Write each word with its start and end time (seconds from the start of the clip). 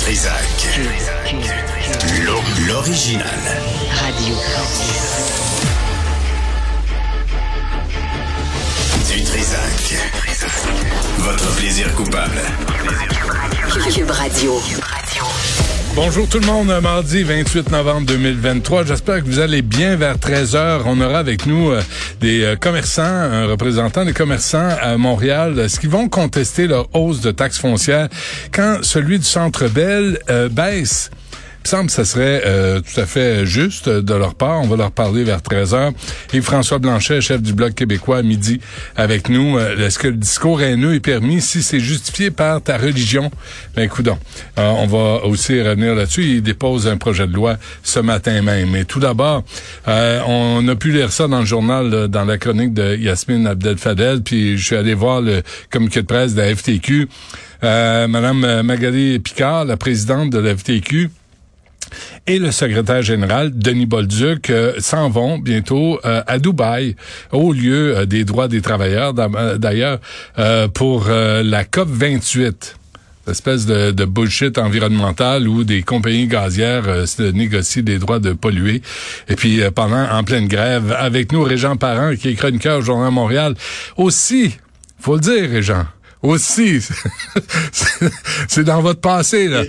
Trisac. 0.00 0.80
L'original. 2.66 3.26
Radio. 4.00 4.34
Du 9.08 9.22
Trisac. 9.22 9.96
Votre 11.18 11.54
plaisir 11.56 11.94
coupable. 11.94 12.40
Cube 13.92 14.10
Radio. 14.10 14.60
Bonjour 15.96 16.28
tout 16.28 16.38
le 16.38 16.46
monde, 16.46 16.72
mardi 16.82 17.24
28 17.24 17.70
novembre 17.72 18.06
2023. 18.06 18.86
J'espère 18.86 19.20
que 19.20 19.26
vous 19.26 19.40
allez 19.40 19.60
bien 19.60 19.96
vers 19.96 20.16
13h. 20.18 20.82
On 20.86 21.00
aura 21.00 21.18
avec 21.18 21.46
nous 21.46 21.70
euh, 21.70 21.82
des 22.20 22.44
euh, 22.44 22.56
commerçants, 22.56 23.02
un 23.02 23.46
représentant 23.46 24.04
des 24.04 24.12
commerçants 24.12 24.68
à 24.80 24.96
Montréal, 24.96 25.58
euh, 25.58 25.68
ce 25.68 25.80
qui 25.80 25.88
vont 25.88 26.08
contester 26.08 26.68
leur 26.68 26.94
hausse 26.94 27.20
de 27.20 27.32
taxes 27.32 27.58
foncières 27.58 28.08
quand 28.52 28.78
celui 28.82 29.18
du 29.18 29.24
Centre 29.24 29.66
Bell 29.66 30.20
baisse. 30.52 31.10
Il 31.60 31.66
me 31.66 31.68
semble 31.68 31.86
que 31.88 31.92
ça 31.92 32.06
serait 32.06 32.42
euh, 32.46 32.80
tout 32.80 32.98
à 32.98 33.04
fait 33.04 33.44
juste 33.44 33.86
de 33.86 34.14
leur 34.14 34.34
part. 34.34 34.62
On 34.62 34.66
va 34.66 34.76
leur 34.76 34.90
parler 34.90 35.24
vers 35.24 35.42
13 35.42 35.74
heures. 35.74 35.92
Et 36.32 36.40
François 36.40 36.78
Blanchet, 36.78 37.20
chef 37.20 37.42
du 37.42 37.52
Bloc 37.52 37.74
québécois, 37.74 38.18
à 38.18 38.22
midi 38.22 38.60
avec 38.96 39.28
nous. 39.28 39.58
Euh, 39.58 39.76
est-ce 39.76 39.98
que 39.98 40.08
le 40.08 40.16
discours 40.16 40.62
haineux 40.62 40.94
est 40.94 41.00
permis? 41.00 41.42
Si 41.42 41.62
c'est 41.62 41.78
justifié 41.78 42.30
par 42.30 42.62
ta 42.62 42.78
religion? 42.78 43.30
Ben, 43.76 43.82
écoute, 43.82 44.08
euh, 44.08 44.12
on 44.56 44.86
va 44.86 45.26
aussi 45.26 45.60
revenir 45.60 45.94
là-dessus. 45.94 46.24
Il 46.24 46.42
dépose 46.42 46.88
un 46.88 46.96
projet 46.96 47.26
de 47.26 47.34
loi 47.34 47.58
ce 47.82 48.00
matin 48.00 48.40
même. 48.40 48.70
Mais 48.70 48.86
tout 48.86 48.98
d'abord, 48.98 49.44
on 49.86 50.66
a 50.66 50.74
pu 50.76 50.92
lire 50.92 51.12
ça 51.12 51.28
dans 51.28 51.40
le 51.40 51.46
journal, 51.46 52.08
dans 52.08 52.24
la 52.24 52.38
chronique 52.38 52.72
de 52.72 52.96
Yasmine 52.96 53.46
Abdel-Fadel, 53.46 54.22
puis 54.22 54.56
je 54.56 54.64
suis 54.64 54.76
allé 54.76 54.94
voir 54.94 55.20
le 55.20 55.42
communiqué 55.70 56.00
de 56.00 56.06
presse 56.06 56.34
de 56.34 56.40
la 56.40 56.56
FTQ. 56.56 57.06
Madame 57.62 58.62
Magali 58.62 59.18
Picard, 59.18 59.66
la 59.66 59.76
présidente 59.76 60.30
de 60.30 60.38
la 60.38 60.56
FTQ, 60.56 61.10
et 62.30 62.38
le 62.38 62.52
secrétaire 62.52 63.02
général, 63.02 63.50
Denis 63.52 63.86
Bolduc, 63.86 64.50
euh, 64.50 64.74
s'en 64.78 65.10
vont 65.10 65.38
bientôt 65.38 65.98
euh, 66.04 66.22
à 66.28 66.38
Dubaï, 66.38 66.94
au 67.32 67.52
lieu 67.52 67.96
euh, 67.96 68.06
des 68.06 68.24
droits 68.24 68.46
des 68.46 68.60
travailleurs, 68.60 69.14
d'ailleurs, 69.14 69.98
pour 70.72 71.08
la 71.08 71.64
COP 71.64 71.88
28 71.88 72.76
espèce 73.28 73.66
de, 73.66 74.04
bullshit 74.04 74.58
environnemental 74.58 75.48
où 75.48 75.62
des 75.64 75.82
compagnies 75.82 76.26
gazières 76.26 77.06
se 77.06 77.22
négocient 77.22 77.82
des 77.82 77.98
droits 77.98 78.18
de 78.18 78.32
polluer. 78.32 78.82
Et 79.28 79.36
puis 79.36 79.60
pendant 79.74 80.08
en 80.10 80.24
pleine 80.24 80.48
grève, 80.48 80.94
avec 80.98 81.32
nous 81.32 81.42
Régent 81.42 81.76
Parent, 81.76 82.14
qui 82.16 82.28
est 82.28 82.34
chroniqueur 82.34 82.78
au 82.78 82.82
Journal 82.82 83.12
Montréal. 83.12 83.54
Aussi, 83.96 84.56
faut 84.98 85.14
le 85.14 85.20
dire, 85.20 85.50
Régent, 85.50 85.86
aussi, 86.22 86.80
c'est 88.48 88.64
dans 88.64 88.82
votre 88.82 89.00
passé, 89.00 89.48
là 89.48 89.62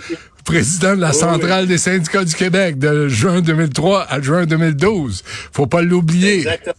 président 0.43 0.95
de 0.95 1.01
la 1.01 1.13
centrale 1.13 1.67
des 1.67 1.77
syndicats 1.77 2.23
du 2.23 2.35
Québec 2.35 2.77
de 2.79 3.07
juin 3.07 3.41
2003 3.41 4.07
à 4.09 4.21
juin 4.21 4.45
2012. 4.45 5.23
Faut 5.53 5.67
pas 5.67 5.81
l'oublier. 5.81 6.39
Exactement. 6.39 6.75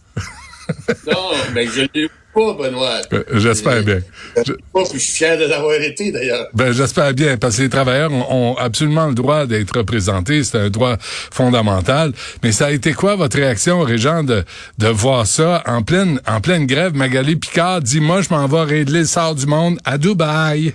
non, 1.07 1.31
mais 1.53 1.67
je 1.67 1.81
l'ai 1.93 2.09
pas, 2.33 2.53
Benoît. 2.53 3.01
Euh, 3.13 3.23
j'espère 3.33 3.83
bien. 3.83 3.99
Je, 4.37 4.53
pas, 4.73 4.83
puis 4.83 4.93
je 4.93 4.97
suis 4.97 5.17
fier 5.17 5.37
de 5.37 5.45
l'avoir 5.45 5.75
été, 5.75 6.11
d'ailleurs. 6.11 6.47
Ben, 6.53 6.71
j'espère 6.71 7.13
bien, 7.13 7.37
parce 7.37 7.57
que 7.57 7.61
les 7.61 7.69
travailleurs 7.69 8.11
ont, 8.11 8.55
absolument 8.57 9.07
le 9.07 9.13
droit 9.13 9.45
d'être 9.45 9.77
représentés. 9.77 10.43
C'est 10.43 10.57
un 10.57 10.69
droit 10.69 10.97
fondamental. 10.99 12.11
Mais 12.43 12.51
ça 12.51 12.67
a 12.67 12.71
été 12.71 12.93
quoi 12.93 13.15
votre 13.15 13.37
réaction, 13.37 13.81
Régent, 13.81 14.23
de, 14.23 14.43
de 14.79 14.87
voir 14.87 15.27
ça 15.27 15.63
en 15.67 15.83
pleine, 15.83 16.19
en 16.27 16.41
pleine 16.41 16.65
grève? 16.65 16.95
Magali 16.95 17.35
Picard 17.35 17.81
dit, 17.81 17.99
moi, 17.99 18.21
je 18.21 18.29
m'en 18.29 18.47
vais 18.47 18.63
régler 18.63 18.99
le 19.01 19.05
sort 19.05 19.35
du 19.35 19.45
monde 19.45 19.77
à 19.85 19.97
Dubaï. 19.97 20.73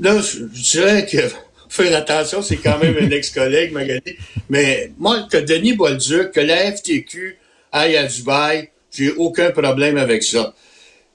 Là, 0.00 0.20
je, 0.20 0.44
dirais 0.44 1.06
que 1.06 1.18
faire 1.68 1.96
attention, 1.96 2.42
c'est 2.42 2.56
quand 2.56 2.78
même 2.78 2.96
un 3.00 3.10
ex-collègue, 3.10 3.72
Magali. 3.72 4.16
Mais 4.48 4.92
moi, 4.98 5.26
que 5.30 5.38
Denis 5.38 5.74
Bolduc, 5.74 6.32
que 6.32 6.40
la 6.40 6.72
FTQ 6.72 7.36
aille 7.72 7.96
à 7.96 8.06
Dubaï, 8.06 8.70
j'ai 8.90 9.10
aucun 9.12 9.50
problème 9.50 9.96
avec 9.96 10.22
ça. 10.22 10.54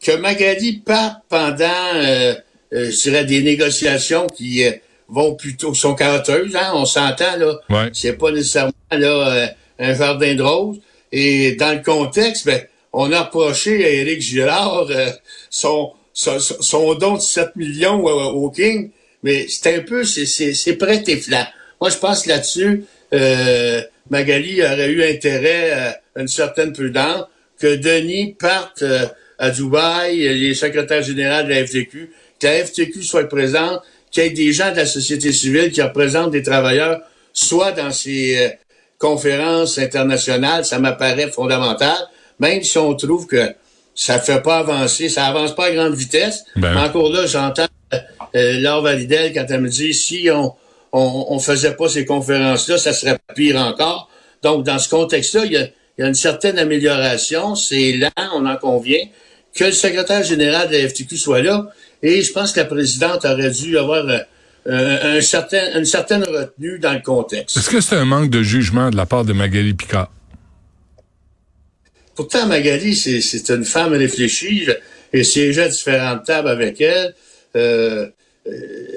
Que 0.02 0.16
Magali 0.18 0.78
parte 0.78 1.24
pendant, 1.30 1.94
euh, 1.96 2.34
euh, 2.74 2.92
je 2.92 3.02
dirais, 3.02 3.26
des 3.26 3.42
négociations 3.42 4.28
qui 4.28 4.64
euh, 4.64 4.72
vont 5.08 5.36
plutôt, 5.36 5.74
sont 5.74 5.96
carotteuses, 5.96 6.56
hein, 6.56 6.72
on 6.74 6.86
s'entend, 6.86 7.38
là. 7.38 7.60
Ouais. 7.70 7.90
C'est 7.94 8.14
pas 8.14 8.32
nécessairement, 8.32 8.74
là, 8.92 9.54
un 9.80 9.94
jardin 9.94 10.36
de 10.36 10.42
roses. 10.42 10.80
Et 11.12 11.54
dans 11.54 11.76
le 11.76 11.84
contexte, 11.84 12.46
ben, 12.46 12.62
on 12.94 13.12
a 13.12 13.20
approché 13.20 13.86
à 13.86 13.90
Éric 13.90 14.22
Girard 14.22 14.88
son, 15.50 15.94
son, 16.18 16.96
don 16.96 17.16
de 17.16 17.22
7 17.22 17.56
millions 17.56 18.04
au, 18.04 18.50
King, 18.50 18.90
mais 19.22 19.46
c'est 19.48 19.76
un 19.76 19.82
peu, 19.82 20.04
c'est 20.04 20.74
prêt 20.78 21.04
et 21.08 21.18
flat. 21.18 21.48
Moi, 21.80 21.92
je 21.92 21.98
pense 21.98 22.26
là-dessus, 22.26 22.86
euh, 23.14 23.82
Magali 24.10 24.62
aurait 24.64 24.90
eu 24.90 25.04
intérêt 25.04 25.72
à 25.72 26.02
une 26.20 26.28
certaine 26.28 26.74
prudence 26.74 27.26
que 27.60 27.76
Denis 27.76 28.36
parte 28.40 28.82
euh, 28.82 29.06
à 29.38 29.52
Dubaï, 29.52 30.18
les 30.18 30.56
secrétaires 30.56 31.04
généraux 31.04 31.44
de 31.44 31.50
la 31.50 31.66
FTQ, 31.66 32.10
que 32.40 32.48
la 32.48 32.66
FTQ 32.66 33.04
soit 33.04 33.30
présente, 33.30 33.82
qu'il 34.10 34.24
y 34.24 34.26
ait 34.26 34.30
des 34.32 34.54
gens 34.54 34.72
de 34.72 34.78
la 34.78 34.86
société 34.88 35.32
civile 35.32 35.72
qui 35.72 35.82
représentent 35.82 36.32
des 36.32 36.42
travailleurs, 36.42 37.02
soit 37.34 37.74
dans 37.74 37.92
ces 37.92 38.38
euh, 38.38 38.50
conférences 38.98 39.78
internationales, 39.78 40.66
ça 40.66 40.80
m'apparaît 40.80 41.30
fondamental, 41.30 41.96
même 42.40 42.64
si 42.64 42.78
on 42.80 42.96
trouve 42.96 43.28
que 43.28 43.54
ça 43.98 44.20
fait 44.20 44.42
pas 44.42 44.60
avancer, 44.60 45.10
ça 45.10 45.26
avance 45.26 45.56
pas 45.56 45.66
à 45.66 45.72
grande 45.72 45.96
vitesse. 45.96 46.46
Ben 46.56 46.78
encore 46.78 47.12
là, 47.12 47.26
j'entends 47.26 47.66
euh, 48.36 48.60
Laure 48.60 48.84
Validel 48.84 49.34
quand 49.34 49.46
elle 49.50 49.62
me 49.62 49.70
dit 49.70 49.94
si 49.94 50.30
on, 50.32 50.54
on, 50.94 51.26
on 51.30 51.40
faisait 51.40 51.74
pas 51.74 51.90
ces 51.90 52.06
conférences-là, 52.06 52.78
ça 52.78 52.94
serait 52.94 53.18
pire 53.36 53.58
encore. 53.58 54.10
Donc, 54.44 54.64
dans 54.64 54.78
ce 54.78 54.88
contexte-là, 54.88 55.46
il 55.46 55.52
y 55.52 55.58
a, 55.58 55.68
y 55.98 56.04
a, 56.04 56.08
une 56.08 56.14
certaine 56.14 56.60
amélioration. 56.60 57.56
C'est 57.56 57.94
lent, 57.94 58.12
on 58.36 58.46
en 58.46 58.56
convient. 58.58 59.04
Que 59.56 59.66
le 59.66 59.72
secrétaire 59.72 60.24
général 60.24 60.70
de 60.70 60.78
la 60.78 60.88
FTQ 60.88 61.18
soit 61.18 61.42
là. 61.42 61.66
Et 62.04 62.22
je 62.22 62.32
pense 62.32 62.52
que 62.52 62.60
la 62.60 62.68
présidente 62.68 63.26
aurait 63.26 63.50
dû 63.50 63.80
avoir 63.80 64.06
euh, 64.06 65.18
un 65.18 65.22
certain, 65.22 65.76
une 65.76 65.86
certaine 65.86 66.24
retenue 66.24 66.78
dans 66.78 66.94
le 66.94 67.00
contexte. 67.00 67.58
Est-ce 67.58 67.72
que 67.72 67.82
c'est 67.82 67.96
un 67.96 68.06
manque 68.06 68.30
de 68.30 68.44
jugement 68.44 68.92
de 68.92 68.96
la 68.96 69.08
part 69.08 69.26
de 69.26 69.34
Magali 69.34 69.74
Picard? 69.74 70.12
Pourtant, 72.18 72.48
Magali, 72.48 72.96
c'est 72.96 73.50
une 73.50 73.64
femme 73.64 73.94
réfléchie 73.94 74.68
et 75.14 75.24
siégeait 75.24 75.64
à 75.64 75.68
différentes 75.70 76.26
tables 76.26 76.50
avec 76.50 76.82
elle. 76.82 77.14
Euh, 77.56 78.08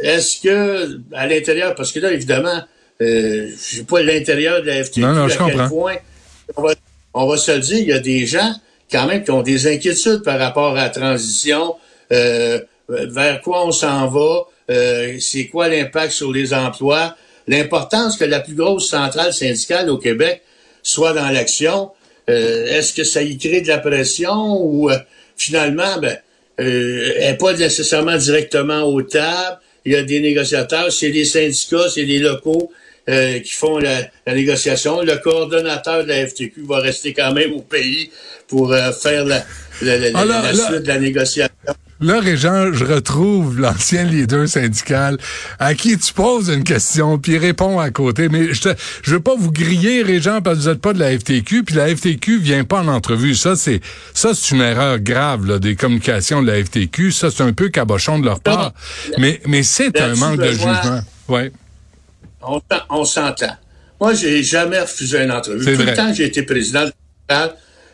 Est-ce 0.02 0.40
que, 0.40 0.98
à 1.12 1.26
l'intérieur, 1.26 1.74
parce 1.74 1.92
que 1.92 2.00
là, 2.00 2.12
évidemment, 2.12 2.62
euh, 3.02 3.48
je 3.48 3.76
sais 3.76 3.84
pas 3.84 4.02
l'intérieur 4.02 4.62
de 4.62 4.66
la 4.68 4.82
FTQ, 4.82 5.00
non, 5.00 5.12
non, 5.12 5.26
à 5.26 5.50
quel 5.50 5.68
point, 5.68 5.96
on 6.56 6.62
va, 6.62 6.74
on 7.12 7.26
va, 7.26 7.36
se 7.36 7.52
le 7.52 7.60
dire, 7.60 7.78
il 7.78 7.88
y 7.88 7.92
a 7.92 7.98
des 7.98 8.26
gens, 8.26 8.54
quand 8.90 9.06
même, 9.06 9.22
qui 9.22 9.30
ont 9.30 9.42
des 9.42 9.66
inquiétudes 9.66 10.22
par 10.22 10.38
rapport 10.38 10.76
à 10.76 10.84
la 10.84 10.88
transition, 10.88 11.76
euh, 12.12 12.58
vers 12.88 13.42
quoi 13.42 13.66
on 13.66 13.70
s'en 13.70 14.08
va, 14.08 14.46
euh, 14.70 15.18
c'est 15.20 15.48
quoi 15.48 15.68
l'impact 15.68 16.12
sur 16.12 16.32
les 16.32 16.54
emplois, 16.54 17.16
l'importance 17.46 18.16
que 18.16 18.24
la 18.24 18.40
plus 18.40 18.54
grosse 18.54 18.88
centrale 18.88 19.34
syndicale 19.34 19.90
au 19.90 19.98
Québec 19.98 20.42
soit 20.82 21.12
dans 21.12 21.28
l'action, 21.28 21.90
est-ce 22.30 22.94
que 22.94 23.04
ça 23.04 23.22
y 23.22 23.38
crée 23.38 23.60
de 23.60 23.68
la 23.68 23.78
pression 23.78 24.62
ou 24.62 24.90
euh, 24.90 24.96
finalement, 25.36 25.98
ben, 26.00 26.16
euh, 26.60 27.12
elle 27.16 27.32
n'est 27.32 27.36
pas 27.36 27.52
nécessairement 27.54 28.16
directement 28.16 28.82
aux 28.82 29.02
tables. 29.02 29.58
Il 29.84 29.92
y 29.92 29.96
a 29.96 30.02
des 30.02 30.20
négociateurs, 30.20 30.92
c'est 30.92 31.08
les 31.08 31.24
syndicats, 31.24 31.88
c'est 31.88 32.04
les 32.04 32.18
locaux 32.18 32.70
qui 33.06 33.52
font 33.54 33.78
la, 33.78 34.08
négociation. 34.32 35.02
Le 35.02 35.16
coordonnateur 35.16 36.04
de 36.04 36.08
la 36.10 36.28
FTQ 36.28 36.62
va 36.64 36.78
rester 36.78 37.12
quand 37.12 37.32
même 37.32 37.54
au 37.54 37.60
pays 37.60 38.08
pour 38.46 38.72
faire 38.72 39.24
la, 39.24 39.44
la 39.82 40.54
suite 40.54 40.82
de 40.82 40.86
la 40.86 40.98
négociation. 40.98 41.48
Là, 42.02 42.18
Régent, 42.18 42.72
je 42.72 42.84
retrouve 42.84 43.60
l'ancien 43.60 44.04
leader 44.04 44.48
syndical 44.48 45.18
à 45.58 45.74
qui 45.74 45.98
tu 45.98 46.14
poses 46.14 46.48
une 46.48 46.64
question, 46.64 47.18
puis 47.18 47.32
il 47.32 47.38
répond 47.38 47.78
à 47.78 47.90
côté. 47.90 48.30
Mais 48.30 48.54
je, 48.54 48.62
te, 48.62 48.68
je 49.02 49.12
veux 49.12 49.20
pas 49.20 49.34
vous 49.36 49.52
griller, 49.52 50.02
Régent, 50.02 50.40
parce 50.40 50.58
que 50.58 50.62
vous 50.62 50.68
n'êtes 50.70 50.80
pas 50.80 50.94
de 50.94 50.98
la 50.98 51.18
FTQ, 51.18 51.64
puis 51.64 51.74
la 51.74 51.94
FTQ 51.94 52.38
vient 52.38 52.64
pas 52.64 52.80
en 52.80 52.88
entrevue. 52.88 53.34
Ça, 53.34 53.54
c'est 53.54 53.80
ça, 54.14 54.32
c'est 54.34 54.54
une 54.54 54.62
erreur 54.62 54.98
grave 54.98 55.46
là, 55.46 55.58
des 55.58 55.76
communications 55.76 56.42
de 56.42 56.50
la 56.50 56.64
FTQ. 56.64 57.12
Ça, 57.12 57.30
c'est 57.30 57.42
un 57.42 57.52
peu 57.52 57.68
cabochon 57.68 58.18
de 58.18 58.24
leur 58.24 58.40
part. 58.40 58.72
Mais, 59.18 59.40
mais 59.46 59.62
c'est 59.62 60.00
un 60.00 60.14
manque 60.14 60.38
de 60.38 60.52
jugement. 60.52 61.00
Ouais. 61.28 61.52
On, 62.40 62.62
on 62.88 63.04
s'entend. 63.04 63.56
Moi, 64.00 64.14
j'ai 64.14 64.42
jamais 64.42 64.80
refusé 64.80 65.22
une 65.22 65.32
entrevue. 65.32 65.66
Tout 65.66 65.82
vrai. 65.82 65.90
le 65.90 65.96
temps 65.96 66.14
j'ai 66.14 66.24
été 66.24 66.42
président 66.44 66.86
de 66.86 66.92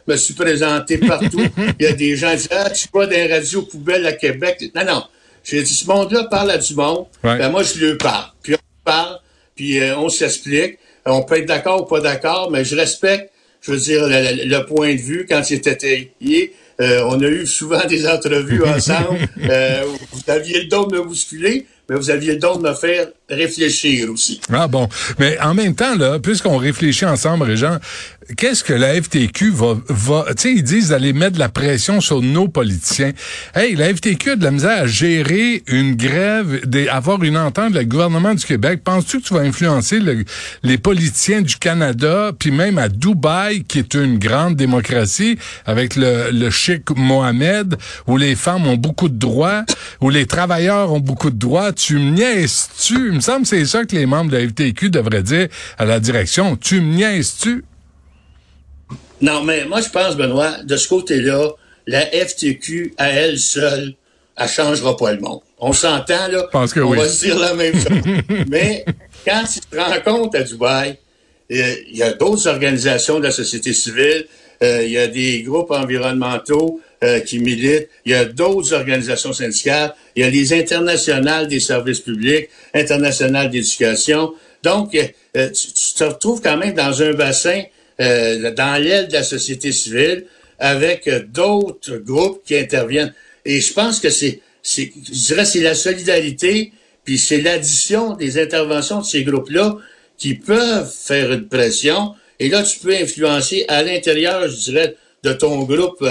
me 0.07 0.17
suis 0.17 0.35
présenté 0.35 0.99
partout. 0.99 1.43
Il 1.79 1.85
y 1.85 1.89
a 1.89 1.93
des 1.93 2.17
gens 2.17 2.31
qui 2.31 2.37
disent 2.39 2.49
Ah, 2.51 2.71
tu 2.71 2.89
vas 2.93 3.07
les 3.07 3.33
radios 3.33 3.63
poubelles 3.63 4.07
à 4.07 4.13
Québec. 4.13 4.63
Non, 4.75 4.85
non. 4.85 5.05
J'ai 5.45 5.63
dit 5.63 5.75
ce 5.75 5.87
monde-là 5.87 6.25
parle 6.25 6.51
à 6.51 6.59
du 6.59 6.75
monde. 6.75 7.07
Ouais. 7.23 7.39
Ben, 7.39 7.51
moi, 7.51 7.63
je 7.63 7.85
lui 7.85 7.97
parle. 7.97 8.27
Puis 8.43 8.55
on 8.55 8.59
parle, 8.85 9.19
puis 9.55 9.79
euh, 9.81 9.97
on 9.99 10.09
s'explique. 10.09 10.79
On 11.05 11.23
peut 11.23 11.39
être 11.39 11.47
d'accord 11.47 11.83
ou 11.83 11.85
pas 11.85 12.01
d'accord, 12.01 12.51
mais 12.51 12.65
je 12.65 12.75
respecte, 12.75 13.31
je 13.61 13.71
veux 13.71 13.79
dire, 13.79 14.07
le, 14.09 14.45
le 14.45 14.67
point 14.67 14.93
de 14.95 15.01
vue 15.01 15.25
quand 15.29 15.41
il 15.51 15.55
était 15.59 16.11
euh, 16.81 17.01
on 17.07 17.21
a 17.23 17.27
eu 17.27 17.47
souvent 17.47 17.85
des 17.87 18.07
entrevues 18.07 18.63
ensemble. 18.67 19.19
euh, 19.49 19.85
vous 20.13 20.31
aviez 20.31 20.63
le 20.63 20.67
dos 20.69 20.87
de 20.87 20.97
me 20.99 21.03
bousculer, 21.05 21.67
mais 21.89 21.97
vous 21.97 22.11
aviez 22.11 22.33
le 22.35 22.39
don 22.39 22.57
de 22.57 22.69
me 22.69 22.75
faire 22.75 23.07
réfléchir 23.31 24.11
aussi. 24.11 24.41
Ah 24.53 24.67
bon. 24.69 24.89
Mais 25.19 25.39
en 25.41 25.55
même 25.55 25.75
temps, 25.75 25.97
là, 25.97 26.19
puisqu'on 26.19 26.59
réfléchit 26.59 27.07
ensemble, 27.07 27.45
Régent, 27.45 27.79
qu'est-ce 28.37 28.65
que 28.65 28.73
la 28.73 29.01
FTQ 29.01 29.51
va, 29.51 29.75
va 29.89 30.25
tu 30.29 30.43
sais, 30.43 30.53
ils 30.55 30.63
disent 30.63 30.89
d'aller 30.89 31.13
mettre 31.13 31.35
de 31.35 31.39
la 31.39 31.49
pression 31.49 32.01
sur 32.01 32.23
nos 32.23 32.49
politiciens. 32.49 33.13
Hey, 33.55 33.75
la 33.77 33.95
FTQ 33.95 34.31
a 34.31 34.37
de 34.37 34.45
la 34.45 34.51
misère 34.51 34.83
à 34.83 34.87
gérer 34.87 35.63
une 35.67 35.95
grève, 35.95 36.61
avoir 36.91 37.23
une 37.23 37.37
entente 37.37 37.75
avec 37.75 37.87
le 37.87 37.91
gouvernement 37.91 38.35
du 38.35 38.45
Québec. 38.45 38.81
Penses-tu 38.85 39.21
que 39.21 39.27
tu 39.27 39.35
vas 39.35 39.41
influencer 39.41 40.01
les 40.63 40.79
politiciens 40.79 41.43
du 41.43 41.57
Canada, 41.57 42.33
puis 42.39 42.51
même 42.51 42.79
à 42.79 42.89
Dubaï, 42.89 43.65
qui 43.65 43.79
est 43.79 43.95
une 43.95 44.19
grande 44.19 44.57
démocratie, 44.57 45.39
avec 45.65 45.97
le, 45.97 46.31
le 46.33 46.51
chic 46.51 46.91
Mohamed, 46.97 47.77
où 48.07 48.17
les 48.17 48.35
femmes 48.35 48.67
ont 48.67 48.77
beaucoup 48.77 49.09
de 49.09 49.19
droits, 49.19 49.65
où 50.01 50.11
les 50.11 50.27
travailleurs 50.27 50.93
ont 50.93 51.01
beaucoup 51.01 51.31
de 51.31 51.39
droits, 51.39 51.73
tu 51.73 51.97
me 51.97 52.11
niaises-tu? 52.11 53.09
Il 53.09 53.13
me 53.13 53.21
semble 53.21 53.43
que 53.43 53.49
c'est 53.49 53.67
ça 53.67 53.85
que 53.85 53.95
les 53.95 54.07
membres 54.07 54.31
de 54.31 54.37
la 54.37 54.49
FTQ 54.49 54.91
devraient 54.91 55.23
dire 55.23 55.49
à 55.79 55.85
la 55.85 56.01
direction. 56.01 56.57
Tu 56.57 56.81
me 56.81 56.95
niaises-tu? 56.95 57.65
Non, 59.21 59.43
mais 59.43 59.65
moi, 59.65 59.81
je 59.81 59.89
pense, 59.89 60.17
Benoît, 60.17 60.63
de 60.63 60.77
ce 60.77 60.89
côté-là, 60.89 61.51
la 61.87 62.07
FTQ, 62.07 62.95
à 62.99 63.09
elle 63.11 63.39
seule, 63.39 63.95
elle 64.37 64.49
changera 64.49 64.97
pas 64.97 65.13
le 65.13 65.21
monde. 65.21 65.41
On 65.59 65.73
s'entend, 65.73 66.29
là? 66.29 66.49
Pense 66.53 66.75
que 66.75 66.81
on 66.81 66.91
oui. 66.91 66.99
va 66.99 67.09
se 67.09 67.25
dire 67.25 67.39
la 67.39 67.55
même 67.55 67.75
chose. 67.75 68.03
mais 68.49 68.85
quand 69.25 69.45
tu 69.51 69.61
te 69.61 69.77
rends 69.77 70.01
compte 70.05 70.35
à 70.35 70.43
Dubaï, 70.43 70.99
euh, 71.53 71.75
il 71.89 71.97
y 71.97 72.03
a 72.03 72.13
d'autres 72.13 72.47
organisations 72.49 73.19
de 73.19 73.25
la 73.25 73.31
société 73.31 73.73
civile, 73.73 74.27
euh, 74.63 74.83
il 74.85 74.91
y 74.91 74.99
a 74.99 75.07
des 75.07 75.43
groupes 75.43 75.71
environnementaux 75.71 76.81
euh, 77.05 77.21
qui 77.21 77.39
militent, 77.39 77.89
il 78.05 78.13
y 78.13 78.15
a 78.15 78.25
d'autres 78.25 78.75
organisations 78.75 79.33
syndicales, 79.33 79.95
il 80.17 80.25
y 80.25 80.27
a 80.27 80.31
les 80.31 80.53
internationales 80.53 81.47
des 81.47 81.61
services 81.61 82.01
publics, 82.01 82.49
internationales 82.75 83.51
d'éducation. 83.51 84.35
Donc, 84.63 84.91
tu, 84.91 85.03
tu, 85.53 85.95
te 85.95 86.05
retrouves 86.05 86.41
quand 86.43 86.57
même 86.57 86.75
dans 86.75 87.03
un 87.03 87.13
bassin, 87.13 87.63
dans 87.99 88.83
l'aile 88.83 89.09
de 89.09 89.13
la 89.13 89.23
société 89.23 89.73
civile, 89.73 90.27
avec 90.59 91.09
d'autres 91.33 91.97
groupes 91.97 92.43
qui 92.45 92.57
interviennent. 92.57 93.15
Et 93.45 93.61
je 93.61 93.73
pense 93.73 94.01
que 94.01 94.11
c'est, 94.11 94.41
c'est 94.63 94.93
je 95.07 95.27
dirais, 95.27 95.45
c'est 95.45 95.61
la 95.61 95.75
solidarité, 95.75 96.73
puis 97.05 97.19
c'est 97.19 97.41
l'addition 97.41 98.15
des 98.15 98.39
interventions 98.39 99.01
de 99.01 99.07
ces 99.07 99.23
groupes-là 99.23 99.77
qui 100.19 100.35
peuvent 100.35 100.91
faire 100.91 101.33
une 101.33 101.49
pression. 101.49 102.15
Et 102.39 102.49
là, 102.49 102.63
tu 102.63 102.79
peux 102.81 102.95
influencer 102.95 103.65
à 103.69 103.83
l'intérieur, 103.83 104.49
je 104.49 104.57
dirais, 104.57 104.97
de 105.23 105.33
ton 105.33 105.63
groupe, 105.65 106.03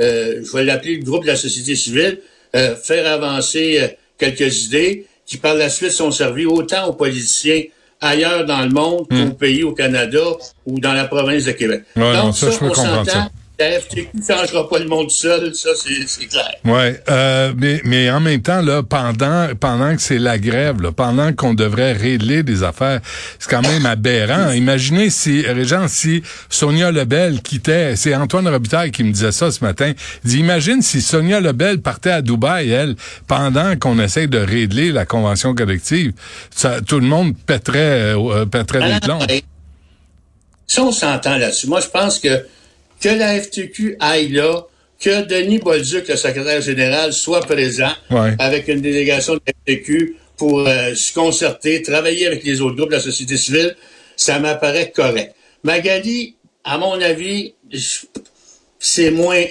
euh, 0.00 0.42
je 0.42 0.52
vais 0.52 0.64
l'appeler 0.64 0.96
le 0.96 1.04
groupe 1.04 1.22
de 1.22 1.28
la 1.28 1.36
société 1.36 1.76
civile, 1.76 2.20
euh, 2.56 2.74
faire 2.76 3.06
avancer 3.10 3.80
euh, 3.80 3.88
quelques 4.18 4.64
idées 4.64 5.06
qui 5.26 5.36
par 5.36 5.54
la 5.54 5.68
suite 5.68 5.92
sont 5.92 6.10
servies 6.10 6.46
autant 6.46 6.88
aux 6.88 6.92
politiciens 6.92 7.62
ailleurs 8.04 8.44
dans 8.44 8.60
le 8.60 8.70
monde 8.70 9.06
qu'au 9.08 9.34
pays, 9.34 9.62
au 9.64 9.72
Canada 9.72 10.20
ou 10.66 10.78
dans 10.78 10.92
la 10.92 11.04
province 11.04 11.44
de 11.44 11.52
Québec. 11.52 11.84
Ouais, 11.96 12.12
Donc 12.12 12.24
non, 12.24 12.32
ça, 12.32 12.46
ça, 12.46 12.52
je 12.52 12.58
peux 12.58 12.66
on 12.66 12.68
comprendre 12.68 13.10
ça. 13.10 13.28
La 13.56 13.80
FTQ 13.80 14.08
ne 14.14 14.22
changera 14.22 14.68
pas 14.68 14.80
le 14.80 14.86
monde 14.86 15.12
seul, 15.12 15.54
ça 15.54 15.70
c'est 15.76 16.26
clair. 16.26 16.54
Ouais, 16.64 17.00
euh, 17.08 17.52
mais 17.56 17.80
mais 17.84 18.10
en 18.10 18.18
même 18.18 18.42
temps 18.42 18.60
là, 18.60 18.82
pendant 18.82 19.48
pendant 19.54 19.94
que 19.94 20.02
c'est 20.02 20.18
la 20.18 20.38
grève, 20.38 20.82
là, 20.82 20.90
pendant 20.90 21.32
qu'on 21.32 21.54
devrait 21.54 21.92
régler 21.92 22.42
des 22.42 22.64
affaires, 22.64 23.00
c'est 23.38 23.48
quand 23.48 23.62
même 23.62 23.86
aberrant. 23.86 24.50
Imaginez 24.50 25.08
si 25.08 25.42
Régent, 25.42 25.86
si 25.86 26.24
Sonia 26.50 26.90
Lebel 26.90 27.42
quittait, 27.42 27.94
c'est 27.94 28.16
Antoine 28.16 28.48
Robitaille 28.48 28.90
qui 28.90 29.04
me 29.04 29.12
disait 29.12 29.30
ça 29.30 29.52
ce 29.52 29.62
matin. 29.62 29.92
Il 30.24 30.30
dit 30.30 30.38
imagine 30.40 30.82
si 30.82 31.00
Sonia 31.00 31.38
Lebel 31.38 31.80
partait 31.80 32.10
à 32.10 32.22
Dubaï, 32.22 32.70
elle, 32.70 32.96
pendant 33.28 33.76
qu'on 33.76 34.00
essaye 34.00 34.26
de 34.26 34.38
régler 34.38 34.90
la 34.90 35.06
convention 35.06 35.54
collective, 35.54 36.12
ça, 36.50 36.80
tout 36.80 36.98
le 36.98 37.06
monde 37.06 37.36
pèterait 37.46 38.16
euh, 38.16 38.46
pèterait 38.46 38.94
des 38.94 39.00
plombs. 39.00 39.20
Si 40.66 40.80
on 40.80 40.90
s'entend 40.90 41.36
là-dessus, 41.36 41.68
moi 41.68 41.80
je 41.80 41.88
pense 41.88 42.18
que 42.18 42.44
que 43.04 43.10
la 43.10 43.38
FTQ 43.38 43.96
aille 44.00 44.28
là, 44.28 44.66
que 44.98 45.26
Denis 45.26 45.58
Bolduc, 45.58 46.08
le 46.08 46.16
secrétaire 46.16 46.62
général, 46.62 47.12
soit 47.12 47.40
présent 47.40 47.92
ouais. 48.10 48.34
avec 48.38 48.66
une 48.68 48.80
délégation 48.80 49.34
de 49.34 49.40
la 49.46 49.52
FTQ 49.52 50.16
pour 50.38 50.66
euh, 50.66 50.94
se 50.94 51.12
concerter, 51.12 51.82
travailler 51.82 52.26
avec 52.26 52.44
les 52.44 52.62
autres 52.62 52.76
groupes 52.76 52.88
de 52.88 52.94
la 52.94 53.02
société 53.02 53.36
civile, 53.36 53.76
ça 54.16 54.38
m'apparaît 54.38 54.90
correct. 54.90 55.34
Magali, 55.64 56.36
à 56.64 56.78
mon 56.78 56.98
avis, 56.98 57.52
c'est 58.78 59.10
moins... 59.10 59.42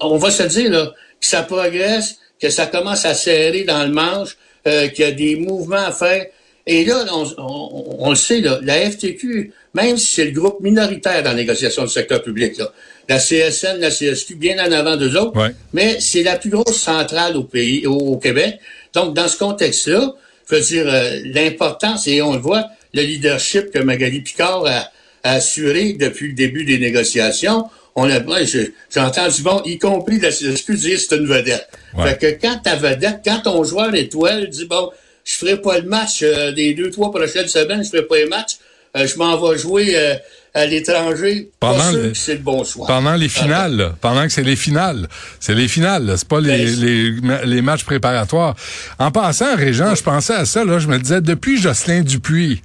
On 0.00 0.16
va 0.16 0.32
se 0.32 0.42
dire 0.42 0.70
là, 0.70 0.92
que 1.20 1.26
ça 1.26 1.44
progresse, 1.44 2.18
que 2.42 2.50
ça 2.50 2.66
commence 2.66 3.04
à 3.04 3.14
serrer 3.14 3.62
dans 3.62 3.84
le 3.84 3.92
manche, 3.92 4.36
euh, 4.66 4.88
qu'il 4.88 5.04
y 5.04 5.08
a 5.08 5.12
des 5.12 5.36
mouvements 5.36 5.86
à 5.86 5.92
faire. 5.92 6.26
Et 6.66 6.84
là, 6.84 7.04
on, 7.12 7.24
on, 7.38 7.96
on 8.00 8.10
le 8.10 8.16
sait, 8.16 8.40
là, 8.40 8.60
la 8.62 8.90
FTQ, 8.90 9.52
même 9.74 9.96
si 9.96 10.14
c'est 10.14 10.24
le 10.24 10.32
groupe 10.32 10.60
minoritaire 10.60 11.22
dans 11.22 11.30
la 11.30 11.36
négociation 11.36 11.84
du 11.84 11.90
secteur 11.90 12.22
public, 12.22 12.58
là, 12.58 12.72
la 13.08 13.18
CSN, 13.18 13.78
la 13.78 13.90
CSQ, 13.90 14.36
bien 14.36 14.64
en 14.64 14.70
avant 14.70 14.96
d'eux 14.96 15.16
autres, 15.16 15.36
ouais. 15.40 15.54
mais 15.72 15.98
c'est 16.00 16.22
la 16.22 16.36
plus 16.36 16.50
grosse 16.50 16.80
centrale 16.80 17.36
au 17.36 17.44
pays, 17.44 17.86
au, 17.86 17.94
au 17.96 18.16
Québec. 18.18 18.58
Donc, 18.94 19.14
dans 19.14 19.28
ce 19.28 19.36
contexte-là, 19.38 20.14
je 20.48 20.54
veux 20.54 20.60
dire, 20.60 20.84
euh, 20.86 21.20
l'importance, 21.24 22.06
et 22.06 22.22
on 22.22 22.34
le 22.34 22.40
voit, 22.40 22.66
le 22.92 23.02
leadership 23.02 23.70
que 23.72 23.78
Magali 23.78 24.20
Picard 24.20 24.64
a, 24.66 24.90
a 25.22 25.32
assuré 25.34 25.94
depuis 25.94 26.28
le 26.28 26.34
début 26.34 26.64
des 26.64 26.78
négociations, 26.78 27.66
on 27.96 28.08
a, 28.08 28.20
j'ai 28.44 28.72
entendu 29.00 29.42
bon, 29.42 29.62
y 29.64 29.78
compris 29.78 30.20
la 30.20 30.30
CSQ, 30.30 30.76
dire 30.76 30.98
c'est 31.00 31.16
une 31.16 31.26
vedette. 31.26 31.68
Ouais. 31.96 32.10
Fait 32.10 32.38
que 32.38 32.46
quand 32.46 32.58
ta 32.62 32.76
vedette, 32.76 33.20
quand 33.24 33.40
ton 33.42 33.64
joueur 33.64 33.94
étoile 33.94 34.48
dit 34.48 34.66
bon, 34.66 34.90
je 35.24 35.34
ferai 35.34 35.60
pas 35.60 35.78
le 35.78 35.88
match 35.88 36.20
euh, 36.22 36.52
des 36.52 36.74
deux, 36.74 36.90
trois 36.90 37.10
prochaines 37.10 37.48
semaines, 37.48 37.82
je 37.84 37.90
ferai 37.90 38.02
pas 38.02 38.16
les 38.16 38.26
matchs, 38.26 38.56
euh, 38.96 39.06
je 39.06 39.16
m'en 39.16 39.36
vais 39.40 39.58
jouer 39.58 39.92
euh, 39.96 40.14
à 40.54 40.66
l'étranger. 40.66 41.50
Pendant 41.60 41.90
le- 41.92 42.12
c'est 42.14 42.34
le 42.34 42.40
bon 42.40 42.64
choix. 42.64 42.86
Pendant 42.86 43.14
les 43.14 43.28
finales, 43.28 43.76
là. 43.76 43.94
pendant 44.00 44.22
que 44.26 44.32
c'est 44.32 44.42
les 44.42 44.56
finales. 44.56 45.08
C'est 45.38 45.54
les 45.54 45.68
finales, 45.68 46.12
c'est 46.16 46.26
pas 46.28 46.40
les, 46.40 46.48
Ben, 46.76 46.80
les, 46.80 47.46
les 47.46 47.62
matchs 47.62 47.84
préparatoires. 47.84 48.56
En 48.98 49.10
passant, 49.12 49.54
Régent, 49.56 49.94
je 49.94 50.02
pensais 50.02 50.34
à 50.34 50.44
ça, 50.44 50.64
là, 50.64 50.78
je 50.78 50.88
me 50.88 50.98
disais, 50.98 51.20
depuis 51.20 51.60
Jocelyn 51.60 52.02
Dupuis, 52.02 52.62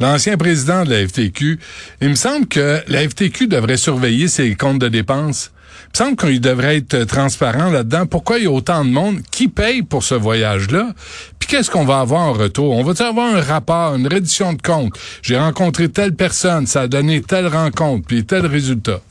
l'ancien 0.00 0.36
président 0.36 0.84
de 0.84 0.90
la 0.90 1.06
FTQ, 1.08 1.58
il 2.02 2.08
me 2.10 2.14
semble 2.14 2.46
que 2.46 2.80
la 2.88 3.08
FTQ 3.08 3.46
devrait 3.46 3.76
surveiller 3.78 4.28
ses 4.28 4.54
comptes 4.54 4.80
de 4.80 4.88
dépenses. 4.88 5.50
Il 5.96 6.02
me 6.02 6.06
semble 6.06 6.16
qu'il 6.16 6.40
devrait 6.40 6.78
être 6.78 7.04
transparent 7.04 7.70
là-dedans. 7.70 8.06
Pourquoi 8.06 8.38
il 8.38 8.44
y 8.44 8.46
a 8.48 8.50
autant 8.50 8.84
de 8.84 8.90
monde 8.90 9.20
qui 9.30 9.46
paye 9.46 9.82
pour 9.82 10.02
ce 10.02 10.16
voyage-là? 10.16 10.92
Puis 11.38 11.48
qu'est-ce 11.48 11.70
qu'on 11.70 11.84
va 11.84 12.00
avoir 12.00 12.22
en 12.22 12.32
retour? 12.32 12.72
On 12.72 12.82
va 12.82 13.06
avoir 13.06 13.32
un 13.32 13.40
rapport, 13.40 13.94
une 13.94 14.08
reddition 14.08 14.54
de 14.54 14.60
compte? 14.60 14.92
J'ai 15.22 15.38
rencontré 15.38 15.88
telle 15.88 16.12
personne, 16.12 16.66
ça 16.66 16.80
a 16.82 16.88
donné 16.88 17.22
telle 17.22 17.46
rencontre, 17.46 18.08
puis 18.08 18.26
tel 18.26 18.44
résultat. 18.44 19.02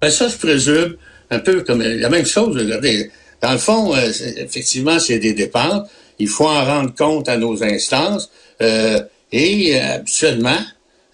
Ben 0.00 0.08
ça, 0.10 0.28
je 0.28 0.36
présume, 0.36 0.96
un 1.30 1.40
peu 1.40 1.60
comme 1.60 1.82
la 1.82 2.08
même 2.08 2.24
chose. 2.24 2.56
Regardez, 2.56 3.10
dans 3.42 3.52
le 3.52 3.58
fond, 3.58 3.94
euh, 3.94 4.10
effectivement, 4.38 4.98
c'est 4.98 5.18
des 5.18 5.34
dépenses. 5.34 5.90
Il 6.18 6.28
faut 6.28 6.48
en 6.48 6.64
rendre 6.64 6.94
compte 6.94 7.28
à 7.28 7.36
nos 7.36 7.62
instances. 7.62 8.30
euh, 8.62 9.00
et 9.30 9.76
euh, 9.78 9.96
habituellement, 9.96 10.56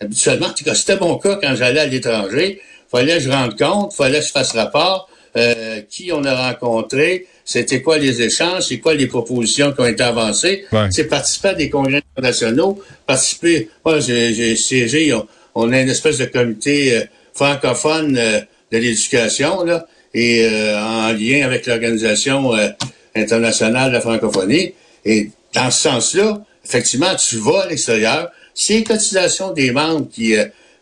habituellement, 0.00 0.46
en 0.46 0.52
tout 0.52 0.62
cas, 0.62 0.76
c'était 0.76 1.00
mon 1.00 1.18
cas 1.18 1.36
quand 1.42 1.56
j'allais 1.56 1.80
à 1.80 1.86
l'étranger, 1.86 2.60
fallait 2.94 3.14
que 3.18 3.24
je 3.24 3.30
rende 3.30 3.58
compte, 3.58 3.92
fallait 3.92 4.20
que 4.20 4.26
je 4.26 4.30
fasse 4.30 4.52
rapport, 4.52 5.08
euh, 5.36 5.80
qui 5.90 6.12
on 6.12 6.22
a 6.24 6.50
rencontré, 6.50 7.26
c'était 7.44 7.82
quoi 7.82 7.98
les 7.98 8.22
échanges, 8.22 8.68
c'est 8.68 8.78
quoi 8.78 8.94
les 8.94 9.08
propositions 9.08 9.72
qui 9.72 9.80
ont 9.80 9.86
été 9.86 10.04
avancées. 10.04 10.64
Ouais. 10.70 10.86
C'est 10.90 11.04
participer 11.04 11.48
à 11.48 11.54
des 11.54 11.68
congrès 11.70 12.02
internationaux, 12.16 12.80
participer, 13.04 13.68
moi 13.84 13.98
j'ai 13.98 14.54
siégé, 14.54 15.12
on, 15.12 15.26
on 15.56 15.72
a 15.72 15.80
une 15.80 15.88
espèce 15.88 16.18
de 16.18 16.26
comité 16.26 16.96
euh, 16.96 17.00
francophone 17.34 18.16
euh, 18.16 18.40
de 18.70 18.78
l'éducation, 18.78 19.64
là, 19.64 19.86
et 20.14 20.44
euh, 20.44 20.78
en 20.80 21.12
lien 21.12 21.44
avec 21.44 21.66
l'Organisation 21.66 22.54
euh, 22.54 22.68
internationale 23.16 23.88
de 23.88 23.94
la 23.94 24.00
francophonie. 24.00 24.72
Et 25.04 25.30
dans 25.52 25.70
ce 25.72 25.82
sens-là, 25.88 26.44
effectivement, 26.64 27.14
tu 27.16 27.36
vas 27.38 27.62
à 27.62 27.68
l'extérieur. 27.68 28.30
C'est 28.54 28.74
les 28.74 28.84
cotisations 28.84 29.52
des 29.52 29.72
membres 29.72 30.08
qui 30.08 30.36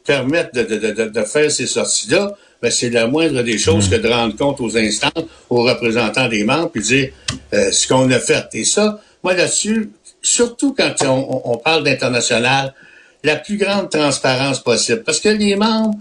permettent 0.04 0.54
de, 0.54 0.62
de, 0.62 0.90
de, 0.92 1.04
de 1.08 1.22
faire 1.22 1.50
ces 1.50 1.66
sorties-là. 1.66 2.36
Ben, 2.60 2.70
c'est 2.70 2.90
la 2.90 3.06
moindre 3.08 3.42
des 3.42 3.58
choses 3.58 3.88
que 3.88 3.96
de 3.96 4.08
rendre 4.08 4.36
compte 4.36 4.60
aux 4.60 4.76
instances, 4.76 5.24
aux 5.50 5.62
représentants 5.64 6.28
des 6.28 6.44
membres, 6.44 6.70
puis 6.70 6.80
dire 6.82 7.08
euh, 7.54 7.72
ce 7.72 7.88
qu'on 7.88 8.08
a 8.10 8.18
fait. 8.20 8.46
Et 8.54 8.64
ça, 8.64 9.00
moi 9.24 9.34
là-dessus, 9.34 9.90
surtout 10.22 10.72
quand 10.72 10.94
on, 11.02 11.42
on- 11.52 11.56
parle 11.56 11.82
d'international, 11.84 12.72
la 13.24 13.36
plus 13.36 13.56
grande 13.56 13.90
transparence 13.90 14.60
possible. 14.62 15.02
Parce 15.02 15.18
que 15.20 15.28
les 15.28 15.56
membres, 15.56 15.94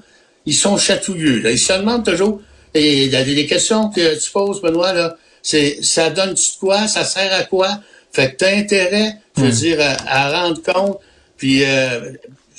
ils 0.45 0.53
sont 0.55 0.77
chatouilleux. 0.77 1.39
Là. 1.41 1.51
Ils 1.51 1.59
se 1.59 1.73
demandent 1.73 2.05
toujours. 2.05 2.41
Et 2.73 3.09
la- 3.09 3.23
les 3.23 3.45
questions 3.47 3.89
que 3.89 4.19
tu 4.23 4.29
poses, 4.31 4.61
Benoît, 4.61 4.93
là, 4.93 5.17
c'est 5.41 5.79
ça 5.83 6.11
donne 6.11 6.35
tu 6.35 6.51
de 6.53 6.59
quoi, 6.59 6.87
ça 6.87 7.03
sert 7.03 7.33
à 7.33 7.43
quoi? 7.43 7.69
Fait 8.13 8.31
que 8.31 8.37
t'as 8.37 8.55
intérêt, 8.55 9.13
je 9.37 9.41
veux 9.41 9.51
dire, 9.51 9.77
à, 9.81 9.95
à 10.27 10.41
rendre 10.43 10.61
compte, 10.61 10.99
puis 11.37 11.63
euh, 11.63 12.11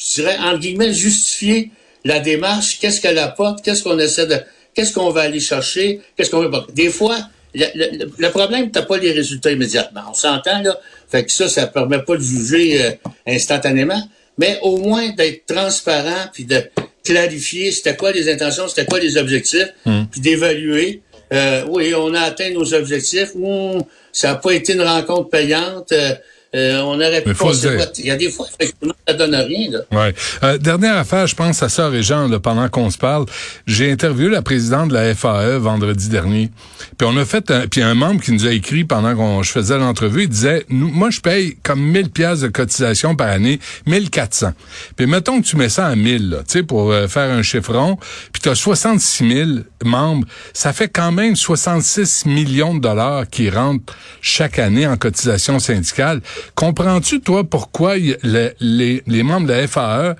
je 0.08 0.20
dirais, 0.20 0.36
entre 0.38 0.58
guillemets, 0.60 0.92
justifier 0.92 1.70
la 2.04 2.18
démarche, 2.20 2.78
qu'est-ce 2.80 3.00
qu'elle 3.00 3.18
apporte, 3.18 3.62
qu'est-ce 3.64 3.82
qu'on 3.82 3.98
essaie 3.98 4.26
de. 4.26 4.36
Qu'est-ce 4.74 4.92
qu'on 4.94 5.10
va 5.10 5.22
aller 5.22 5.40
chercher? 5.40 6.00
Qu'est-ce 6.16 6.30
qu'on 6.30 6.40
veut. 6.40 6.50
Des 6.72 6.88
fois, 6.88 7.18
le, 7.54 7.66
le, 7.74 8.10
le 8.16 8.30
problème, 8.30 8.70
t'as 8.70 8.82
pas 8.82 8.96
les 8.96 9.12
résultats 9.12 9.50
immédiatement. 9.52 10.00
On 10.10 10.14
s'entend, 10.14 10.62
là. 10.62 10.78
Fait 11.10 11.24
que 11.26 11.30
ça, 11.30 11.48
ça 11.48 11.66
permet 11.66 11.98
pas 12.02 12.16
de 12.16 12.22
juger 12.22 12.82
euh, 12.82 12.90
instantanément, 13.26 14.02
mais 14.38 14.58
au 14.62 14.78
moins 14.78 15.10
d'être 15.10 15.44
transparent 15.46 16.26
puis 16.32 16.44
de 16.46 16.62
clarifier 17.04 17.70
c'était 17.72 17.96
quoi 17.96 18.12
les 18.12 18.32
intentions, 18.32 18.66
c'était 18.68 18.86
quoi 18.86 18.98
les 18.98 19.16
objectifs, 19.18 19.68
Hmm. 19.84 20.04
puis 20.10 20.20
d'évaluer. 20.20 21.02
Euh, 21.32 21.64
oui, 21.68 21.94
on 21.94 22.14
a 22.14 22.20
atteint 22.20 22.50
nos 22.50 22.72
objectifs. 22.74 23.30
ou 23.34 23.82
ça 24.12 24.28
n'a 24.28 24.34
pas 24.36 24.52
été 24.52 24.72
une 24.74 24.82
rencontre 24.82 25.28
payante. 25.28 25.92
euh, 25.92 26.14
euh, 26.54 26.80
on 26.82 26.94
aurait 26.96 27.22
pu 27.22 27.30
le 27.30 27.34
passer 27.34 27.76
votre- 27.76 27.98
Il 27.98 28.06
y 28.06 28.10
a 28.10 28.16
des 28.16 28.30
fois, 28.30 28.46
effectivement, 28.60 28.94
ça 29.08 29.14
donne 29.14 29.34
rien. 29.34 29.70
Là. 29.70 29.78
Ouais. 29.90 30.14
Euh, 30.42 30.58
dernière 30.58 30.96
affaire, 30.96 31.26
je 31.26 31.34
pense 31.34 31.62
à 31.62 31.68
Sœur 31.68 31.94
et 31.94 32.02
Jean, 32.02 32.28
là, 32.28 32.38
pendant 32.40 32.68
qu'on 32.68 32.90
se 32.90 32.98
parle. 32.98 33.26
J'ai 33.66 33.90
interviewé 33.90 34.30
la 34.30 34.42
présidente 34.42 34.88
de 34.88 34.94
la 34.94 35.14
FAE 35.14 35.58
vendredi 35.58 36.08
dernier. 36.08 36.50
Puis 36.98 37.08
on 37.10 37.16
a 37.16 37.24
fait 37.24 37.50
un, 37.50 37.66
puis 37.66 37.82
un 37.82 37.94
membre 37.94 38.20
qui 38.20 38.32
nous 38.32 38.46
a 38.46 38.50
écrit 38.52 38.84
pendant 38.84 39.14
qu'on 39.16 39.42
je 39.42 39.50
faisais 39.50 39.78
l'entrevue, 39.78 40.22
il 40.24 40.28
disait 40.28 40.64
nous, 40.68 40.88
moi 40.88 41.10
je 41.10 41.20
paye 41.20 41.56
comme 41.62 41.80
1000 41.80 42.10
pièces 42.10 42.40
de 42.40 42.48
cotisation 42.48 43.16
par 43.16 43.28
année, 43.28 43.58
1400. 43.86 44.52
Puis 44.96 45.06
mettons 45.06 45.40
que 45.40 45.46
tu 45.46 45.56
mets 45.56 45.68
ça 45.68 45.86
à 45.86 45.96
1000 45.96 46.30
là, 46.30 46.36
tu 46.38 46.58
sais 46.58 46.62
pour 46.62 46.92
euh, 46.92 47.08
faire 47.08 47.30
un 47.30 47.42
chiffron, 47.42 47.96
puis 48.32 48.42
tu 48.42 48.48
as 48.48 48.54
66 48.54 49.28
000 49.28 49.50
membres, 49.84 50.26
ça 50.52 50.72
fait 50.72 50.88
quand 50.88 51.12
même 51.12 51.34
66 51.36 52.26
millions 52.26 52.74
de 52.74 52.80
dollars 52.80 53.28
qui 53.28 53.48
rentrent 53.50 53.94
chaque 54.20 54.58
année 54.58 54.86
en 54.86 54.96
cotisation 54.96 55.58
syndicale. 55.58 56.20
Comprends-tu 56.54 57.20
toi 57.20 57.44
pourquoi 57.44 57.96
les, 57.96 59.22
membres 59.22 59.46
de 59.46 59.52
la 59.52 59.66
FAE 59.66 60.16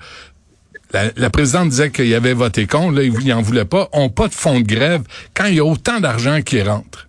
la, 1.15 1.29
présidente 1.29 1.69
disait 1.69 1.91
qu'il 1.91 2.13
avait 2.13 2.33
voté 2.33 2.67
contre, 2.67 2.99
là, 2.99 3.03
il 3.03 3.27
n'en 3.27 3.41
voulait 3.41 3.65
pas, 3.65 3.89
ont 3.93 4.09
pas 4.09 4.27
de 4.27 4.33
fonds 4.33 4.59
de 4.59 4.65
grève 4.65 5.01
quand 5.33 5.45
il 5.45 5.55
y 5.55 5.59
a 5.59 5.65
autant 5.65 5.99
d'argent 5.99 6.41
qui 6.41 6.61
rentre? 6.61 7.07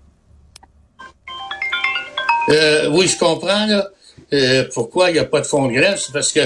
Euh, 2.48 2.88
oui, 2.90 3.08
je 3.08 3.18
comprends 3.18 3.66
là, 3.66 3.88
euh, 4.32 4.64
pourquoi 4.72 5.10
il 5.10 5.14
n'y 5.14 5.18
a 5.18 5.24
pas 5.24 5.40
de 5.40 5.46
fonds 5.46 5.68
de 5.68 5.72
grève? 5.72 5.98
C'est 5.98 6.12
parce 6.12 6.32
que, 6.32 6.40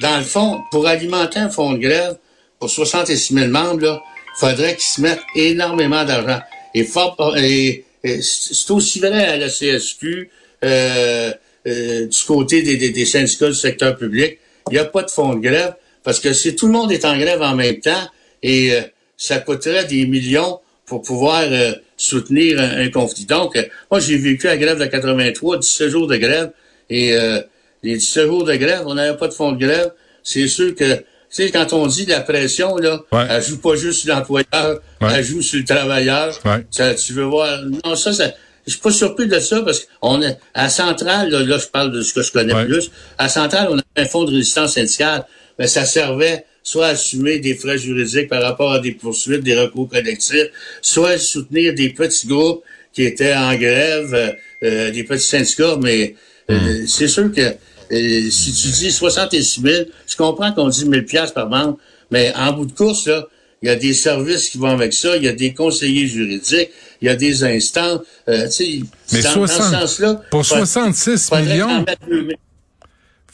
dans 0.00 0.16
le 0.16 0.24
fond, 0.24 0.62
pour 0.70 0.86
alimenter 0.86 1.38
un 1.38 1.50
fonds 1.50 1.72
de 1.72 1.78
grève, 1.78 2.16
pour 2.58 2.70
66 2.70 3.34
000 3.34 3.48
membres, 3.48 3.82
là, 3.82 4.02
il 4.36 4.46
faudrait 4.46 4.74
qu'ils 4.74 4.82
se 4.82 5.00
mettent 5.00 5.22
énormément 5.34 6.04
d'argent. 6.04 6.40
Et, 6.74 6.88
et, 7.36 7.84
et 8.04 8.22
c'est 8.22 8.70
aussi 8.70 9.00
vrai 9.00 9.26
à 9.26 9.36
la 9.36 9.48
CSQ, 9.48 10.30
euh, 10.64 11.32
euh, 11.66 12.06
du 12.06 12.18
côté 12.26 12.62
des, 12.62 12.76
des, 12.76 12.90
des 12.90 13.04
syndicats 13.04 13.48
du 13.48 13.54
secteur 13.54 13.96
public. 13.96 14.38
Il 14.70 14.74
n'y 14.74 14.78
a 14.78 14.84
pas 14.84 15.02
de 15.02 15.10
fonds 15.10 15.34
de 15.34 15.40
grève 15.40 15.74
parce 16.04 16.20
que 16.20 16.32
si 16.32 16.54
tout 16.56 16.66
le 16.66 16.72
monde 16.72 16.92
est 16.92 17.04
en 17.04 17.16
grève 17.18 17.42
en 17.42 17.54
même 17.54 17.80
temps 17.80 18.08
et 18.42 18.72
euh, 18.72 18.80
ça 19.16 19.38
coûterait 19.38 19.84
des 19.86 20.06
millions 20.06 20.60
pour 20.86 21.02
pouvoir 21.02 21.42
euh, 21.44 21.72
soutenir 21.96 22.60
un, 22.60 22.78
un 22.82 22.88
conflit. 22.90 23.26
Donc, 23.26 23.56
euh, 23.56 23.62
moi, 23.90 24.00
j'ai 24.00 24.16
vécu 24.16 24.46
la 24.46 24.56
grève 24.56 24.78
de 24.78 24.86
83, 24.86 25.58
17 25.58 25.88
jours 25.90 26.06
de 26.06 26.16
grève, 26.16 26.50
et 26.88 27.12
euh, 27.14 27.40
les 27.82 27.96
17 27.96 28.26
jours 28.26 28.44
de 28.44 28.54
grève, 28.54 28.82
on 28.86 28.94
n'avait 28.94 29.16
pas 29.18 29.28
de 29.28 29.34
fonds 29.34 29.52
de 29.52 29.58
grève. 29.58 29.92
C'est 30.22 30.46
sûr 30.48 30.74
que, 30.74 30.94
tu 30.94 31.02
sais, 31.30 31.50
quand 31.50 31.72
on 31.74 31.86
dit 31.88 32.06
la 32.06 32.20
pression, 32.20 32.76
là, 32.78 33.02
Ouais. 33.12 33.26
elle 33.28 33.42
joue 33.42 33.58
pas 33.58 33.74
juste 33.76 34.00
sur 34.02 34.14
l'employeur, 34.14 34.80
Ouais. 35.02 35.08
elle 35.16 35.24
joue 35.24 35.42
sur 35.42 35.58
le 35.58 35.64
travailleur. 35.66 36.38
Ouais. 36.46 36.64
Ça, 36.70 36.94
tu 36.94 37.12
veux 37.12 37.24
voir... 37.24 37.60
Non, 37.84 37.94
ça, 37.96 38.12
ça 38.14 38.32
je 38.68 38.72
suis 38.74 38.80
pas 38.80 38.90
surpris 38.92 39.26
de 39.26 39.38
ça 39.40 39.62
parce 39.62 39.86
qu'on 40.00 40.22
est 40.22 40.38
à 40.54 40.68
Centrale, 40.68 41.30
là, 41.30 41.40
là, 41.42 41.58
je 41.58 41.66
parle 41.66 41.90
de 41.90 42.02
ce 42.02 42.12
que 42.14 42.22
je 42.22 42.30
connais 42.30 42.54
Ouais. 42.54 42.66
plus. 42.66 42.90
À 43.18 43.28
Centrale, 43.28 43.68
on 43.70 43.78
a 43.78 43.82
un 43.96 44.04
fonds 44.04 44.24
de 44.24 44.30
résistance 44.30 44.74
syndicale, 44.74 45.24
mais 45.58 45.66
ça 45.66 45.84
servait 45.84 46.44
soit 46.62 46.86
à 46.86 46.90
assumer 46.90 47.38
des 47.38 47.54
frais 47.54 47.78
juridiques 47.78 48.28
par 48.28 48.42
rapport 48.42 48.72
à 48.72 48.78
des 48.78 48.92
poursuites, 48.92 49.42
des 49.42 49.58
recours 49.58 49.88
collectifs, 49.88 50.48
soit 50.82 51.10
à 51.10 51.18
soutenir 51.18 51.74
des 51.74 51.88
petits 51.90 52.26
groupes 52.26 52.62
qui 52.92 53.04
étaient 53.04 53.34
en 53.34 53.54
grève, 53.54 54.12
euh, 54.14 54.32
euh, 54.64 54.90
des 54.90 55.02
petits 55.04 55.24
syndicats, 55.26 55.76
mais 55.82 56.14
euh, 56.50 56.84
c'est 56.86 57.08
sûr 57.08 57.32
que 57.32 57.40
euh, 57.40 58.30
si 58.30 58.52
tu 58.52 58.68
dis 58.68 58.92
66 58.92 59.62
000, 59.62 59.84
je 60.06 60.16
comprends 60.16 60.52
qu'on 60.52 60.68
dit 60.68 60.84
1000 60.84 61.04
pièces 61.06 61.32
par 61.32 61.48
membre, 61.48 61.78
mais 62.10 62.32
en 62.36 62.52
bout 62.52 62.66
de 62.66 62.72
course, 62.72 63.06
là, 63.06 63.26
il 63.62 63.66
y 63.68 63.70
a 63.70 63.76
des 63.76 63.92
services 63.94 64.48
qui 64.50 64.58
vont 64.58 64.68
avec 64.70 64.92
ça, 64.92 65.16
il 65.16 65.24
y 65.24 65.28
a 65.28 65.32
des 65.32 65.52
conseillers 65.54 66.06
juridiques, 66.06 66.70
il 67.02 67.06
y 67.06 67.08
a 67.08 67.16
des 67.16 67.42
instances, 67.44 68.00
euh, 68.28 68.44
tu 68.46 68.50
sais, 68.52 68.80
Mais 69.12 69.22
dans, 69.22 69.34
dans 69.34 69.46
60 69.46 69.64
ce 69.64 69.80
sens-là, 69.80 70.22
pour 70.30 70.44
faudrait- 70.46 70.60
66 70.66 71.28
faudrait 71.28 71.42
millions, 71.44 71.68
en 71.68 71.80
mettre 71.84 72.06
2000. 72.08 72.36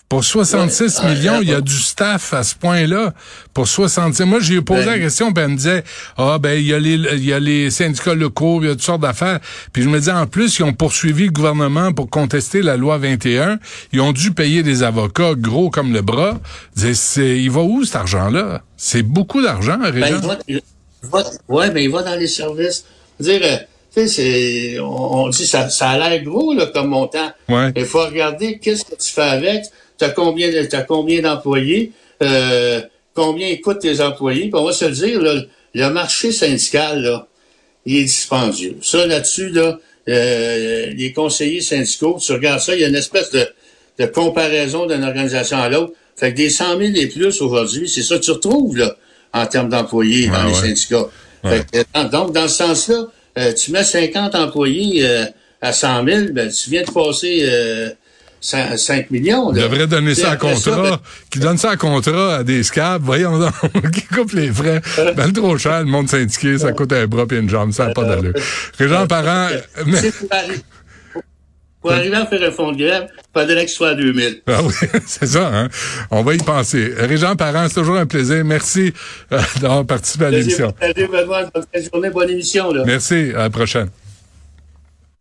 Pour 0.08 0.22
66 0.22 1.00
Ouais. 1.02 1.14
millions, 1.14 1.40
il 1.42 1.48
y 1.48 1.54
a 1.54 1.60
du 1.60 1.74
staff 1.74 2.34
à 2.34 2.44
ce 2.44 2.54
point-là. 2.54 3.14
Pour 3.52 3.66
66, 3.66 4.24
moi 4.24 4.38
j'ai 4.40 4.60
posé 4.60 4.84
Ben. 4.84 4.92
la 4.92 4.98
question, 4.98 5.32
puis 5.32 5.42
elle 5.42 5.50
me 5.50 5.56
disait, 5.56 5.82
ah 6.16 6.38
ben 6.38 6.52
il 6.58 6.66
y 6.66 6.74
a 6.74 6.78
les 6.78 6.94
il 6.94 7.24
y 7.24 7.32
a 7.32 7.40
les 7.40 7.70
syndicats 7.70 8.14
locaux, 8.14 8.60
il 8.62 8.66
y 8.66 8.70
a 8.70 8.74
toutes 8.74 8.82
sortes 8.82 9.00
d'affaires. 9.00 9.40
Puis 9.72 9.82
je 9.82 9.88
me 9.88 9.98
disais 9.98 10.12
en 10.12 10.26
plus, 10.26 10.58
ils 10.58 10.62
ont 10.62 10.72
poursuivi 10.72 11.24
le 11.26 11.30
gouvernement 11.32 11.92
pour 11.92 12.10
contester 12.10 12.62
la 12.62 12.76
loi 12.76 12.98
21. 12.98 13.58
Ils 13.92 14.00
ont 14.00 14.12
dû 14.12 14.32
payer 14.32 14.62
des 14.62 14.82
avocats 14.82 15.32
gros 15.36 15.70
comme 15.70 15.92
le 15.92 16.02
bras. 16.02 16.38
Je 16.76 16.82
disais, 16.82 16.94
c'est, 16.94 17.38
il 17.42 17.50
va 17.50 17.62
où 17.62 17.82
cet 17.84 17.96
argent-là? 17.96 18.62
C'est 18.76 19.02
beaucoup 19.02 19.42
d'argent, 19.42 19.78
Ben, 19.78 19.90
Régent. 19.90 20.20
il 20.20 20.26
va, 20.28 20.38
il 20.48 20.60
va- 21.10 21.24
ouais, 21.48 21.70
mais 21.72 21.84
il 21.84 21.90
va 21.90 22.02
dans 22.02 22.16
les 22.16 22.28
services. 22.28 22.84
Dire, 23.18 23.40
euh, 23.42 23.56
tu 23.94 24.06
sais, 24.06 24.08
c'est, 24.08 24.78
on, 24.80 25.24
on 25.24 25.28
dit 25.28 25.46
ça, 25.46 25.70
ça 25.70 25.90
a 25.90 25.98
l'air 26.10 26.22
gros 26.24 26.52
là, 26.54 26.66
comme 26.66 26.88
montant. 26.88 27.32
Ouais. 27.48 27.72
Il 27.76 27.84
faut 27.84 28.04
regarder 28.04 28.58
qu'est-ce 28.58 28.84
que 28.84 28.94
tu 28.96 29.10
fais 29.12 29.22
avec. 29.22 29.62
T'as 29.98 30.10
combien, 30.10 30.50
de- 30.50 30.66
t'as 30.66 30.82
combien 30.82 31.20
d'employés, 31.22 31.92
euh, 32.22 32.80
combien 33.14 33.54
coûtent 33.56 33.80
tes 33.80 34.00
employés? 34.00 34.42
Puis 34.50 34.54
on 34.54 34.64
va 34.64 34.72
se 34.72 34.84
le 34.86 34.90
dire, 34.92 35.20
là, 35.20 35.40
le 35.74 35.88
marché 35.90 36.32
syndical, 36.32 37.02
là, 37.02 37.26
il 37.86 37.96
est 37.98 38.04
dispendieux. 38.04 38.76
Ça, 38.82 39.06
là-dessus, 39.06 39.50
là, 39.50 39.78
euh, 40.08 40.86
les 40.96 41.12
conseillers 41.12 41.60
syndicaux, 41.60 42.18
tu 42.24 42.32
regardes 42.32 42.60
ça, 42.60 42.74
il 42.74 42.80
y 42.80 42.84
a 42.84 42.88
une 42.88 42.94
espèce 42.96 43.30
de, 43.30 43.46
de 43.98 44.06
comparaison 44.06 44.86
d'une 44.86 45.04
organisation 45.04 45.58
à 45.58 45.68
l'autre. 45.68 45.92
Fait 46.16 46.32
que 46.32 46.36
des 46.36 46.50
100 46.50 46.78
000 46.78 46.92
et 46.94 47.06
plus 47.08 47.40
aujourd'hui, 47.40 47.88
c'est 47.88 48.02
ça 48.02 48.16
que 48.18 48.22
tu 48.24 48.30
retrouves, 48.30 48.76
là, 48.76 48.96
en 49.32 49.46
termes 49.46 49.68
d'employés 49.68 50.28
dans 50.28 50.44
les 50.44 50.52
ouais. 50.52 50.60
syndicats. 50.60 51.06
Ouais. 51.42 51.62
Fait 51.72 51.84
que, 51.84 51.86
dans- 51.94 52.04
donc, 52.08 52.32
dans 52.32 52.46
ce 52.48 52.56
sens-là, 52.56 53.06
euh, 53.38 53.52
tu 53.52 53.72
mets 53.72 53.82
50 53.84 54.34
employés 54.34 55.04
euh, 55.04 55.24
à 55.60 55.72
100 55.72 56.04
000, 56.06 56.20
ben, 56.32 56.48
tu 56.50 56.70
viens 56.70 56.82
de 56.84 56.90
passer 56.90 57.40
euh, 57.42 57.90
5, 58.44 58.78
5 58.78 59.10
millions. 59.10 59.52
Il 59.52 59.56
là. 59.56 59.62
devrait 59.68 59.86
donner 59.86 60.14
ça 60.14 60.32
à 60.32 60.36
contrat, 60.36 60.82
ben, 60.82 60.98
qui 61.30 61.38
donne 61.38 61.56
ça 61.56 61.70
à 61.70 61.76
contrat 61.76 62.36
à 62.36 62.42
des 62.44 62.62
scabs, 62.62 63.02
voyons 63.02 63.38
donc, 63.38 63.52
qui 63.92 64.02
coupe 64.02 64.32
les 64.32 64.52
frais. 64.52 64.82
Ben, 65.16 65.32
trop 65.32 65.56
cher, 65.56 65.78
le 65.80 65.86
monde 65.86 66.10
syndiqué, 66.10 66.58
ça 66.58 66.72
coûte 66.72 66.92
un 66.92 67.06
bras 67.06 67.24
et 67.30 67.36
une 67.36 67.48
jambe, 67.48 67.72
ça 67.72 67.86
n'a 67.86 67.94
pas 67.94 68.04
d'allure. 68.04 68.34
Régent 68.78 69.06
Parent, 69.06 69.48
mais- 69.86 70.10
pour, 70.10 70.28
arri- 70.28 70.62
pour 71.80 71.92
arriver 71.92 72.16
à 72.16 72.26
faire 72.26 72.42
un 72.42 72.50
fonds 72.50 72.72
de 72.72 72.78
grève, 72.78 73.06
il 73.10 73.40
faudrait 73.40 73.64
que 73.64 73.70
ce 73.70 73.76
soit 73.76 73.88
à 73.90 73.94
2000. 73.94 74.42
ah 74.46 74.62
oui, 74.62 74.72
c'est 75.06 75.26
ça, 75.26 75.50
hein? 75.52 75.68
On 76.10 76.22
va 76.22 76.34
y 76.34 76.38
penser. 76.38 76.92
Régent 76.98 77.36
Parent, 77.36 77.64
c'est 77.68 77.74
toujours 77.80 77.96
un 77.96 78.06
plaisir. 78.06 78.44
Merci 78.44 78.92
euh, 79.32 79.40
d'avoir 79.62 79.86
participé 79.86 80.26
à 80.26 80.30
l'émission. 80.30 80.74
Salut, 80.80 81.08
Benoît. 81.08 81.44
Bonne 81.54 81.64
journée, 81.92 82.10
bonne 82.10 82.28
émission. 82.30 82.72
Là. 82.72 82.82
Merci, 82.86 83.32
à 83.34 83.38
la 83.44 83.50
prochaine. 83.50 83.88